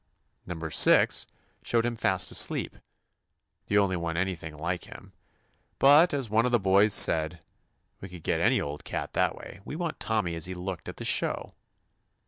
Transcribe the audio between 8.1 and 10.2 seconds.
get any old cat that way; we want